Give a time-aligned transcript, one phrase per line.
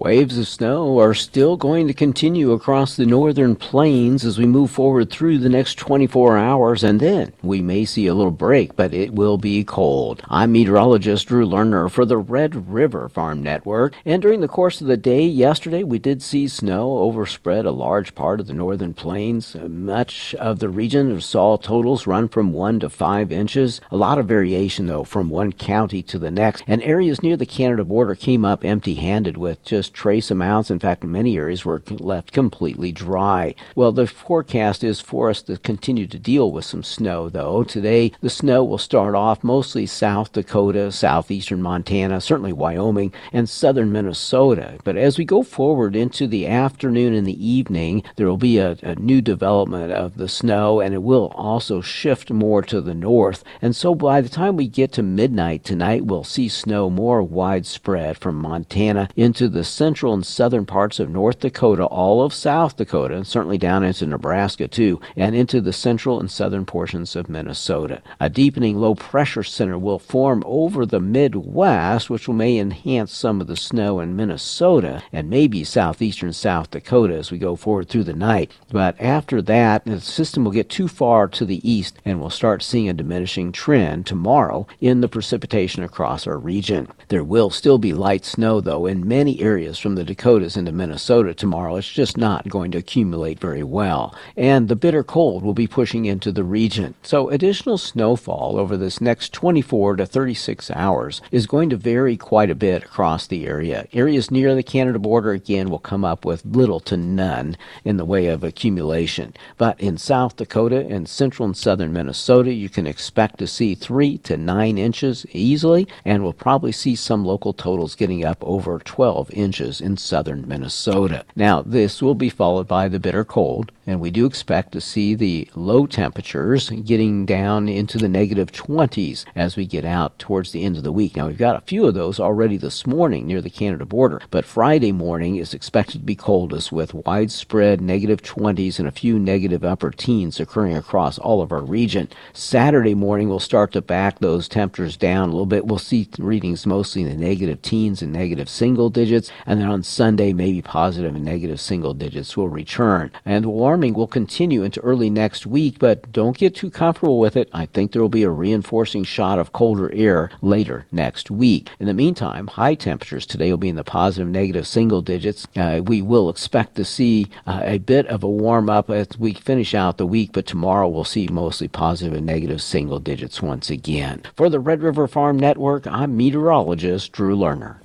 [0.00, 4.70] Waves of snow are still going to continue across the northern plains as we move
[4.70, 8.94] forward through the next 24 hours, and then we may see a little break, but
[8.94, 10.22] it will be cold.
[10.30, 14.86] I'm meteorologist Drew Lerner for the Red River Farm Network, and during the course of
[14.86, 19.54] the day yesterday, we did see snow overspread a large part of the northern plains.
[19.54, 23.82] Much of the region saw totals run from 1 to 5 inches.
[23.90, 27.44] A lot of variation, though, from one county to the next, and areas near the
[27.44, 30.70] Canada border came up empty handed with just trace amounts.
[30.70, 33.54] In fact, many areas were left completely dry.
[33.74, 37.64] Well, the forecast is for us to continue to deal with some snow, though.
[37.64, 43.92] Today, the snow will start off mostly South Dakota, southeastern Montana, certainly Wyoming, and southern
[43.92, 44.78] Minnesota.
[44.84, 48.76] But as we go forward into the afternoon and the evening, there will be a,
[48.82, 53.44] a new development of the snow, and it will also shift more to the north.
[53.60, 58.18] And so by the time we get to midnight tonight, we'll see snow more widespread
[58.18, 63.14] from Montana into the central and southern parts of North Dakota, all of South Dakota,
[63.14, 68.02] and certainly down into Nebraska too, and into the central and southern portions of Minnesota.
[68.20, 73.46] A deepening low pressure center will form over the Midwest, which may enhance some of
[73.46, 78.12] the snow in Minnesota and maybe southeastern South Dakota as we go forward through the
[78.12, 78.52] night.
[78.70, 82.62] But after that, the system will get too far to the east and we'll start
[82.62, 86.86] seeing a diminishing trend tomorrow in the precipitation across our region.
[87.08, 90.72] There will still be light snow, though, in many areas areas from the Dakotas into
[90.72, 94.12] Minnesota tomorrow, it's just not going to accumulate very well.
[94.36, 96.94] And the bitter cold will be pushing into the region.
[97.04, 102.50] So additional snowfall over this next 24 to 36 hours is going to vary quite
[102.50, 103.86] a bit across the area.
[103.92, 108.04] Areas near the Canada border, again, will come up with little to none in the
[108.04, 109.34] way of accumulation.
[109.56, 114.18] But in South Dakota and central and southern Minnesota, you can expect to see 3
[114.18, 119.30] to 9 inches easily, and we'll probably see some local totals getting up over 12
[119.32, 121.24] inches in southern Minnesota.
[121.36, 125.14] Now, this will be followed by the bitter cold, and we do expect to see
[125.14, 130.64] the low temperatures getting down into the negative 20s as we get out towards the
[130.64, 131.16] end of the week.
[131.16, 134.46] Now, we've got a few of those already this morning near the Canada border, but
[134.46, 139.64] Friday morning is expected to be coldest with widespread negative 20s and a few negative
[139.64, 142.08] upper teens occurring across all of our region.
[142.32, 145.66] Saturday morning will start to back those temperatures down a little bit.
[145.66, 149.82] We'll see readings mostly in the negative teens and negative single digits, and then on
[149.82, 153.10] Sunday, maybe positive and negative single digits will return.
[153.24, 157.36] And the warming will continue into early next week, but don't get too comfortable with
[157.36, 157.50] it.
[157.52, 161.68] I think there will be a reinforcing shot of colder air later next week.
[161.80, 165.48] In the meantime, high temperatures today will be in the positive, negative single digits.
[165.56, 169.34] Uh, we will expect to see uh, a bit of a warm up as we
[169.34, 173.68] finish out the week, but tomorrow we'll see mostly positive and negative single digits once
[173.68, 174.22] again.
[174.36, 177.78] For the Red River Farm Network, I'm meteorologist Drew Lerner.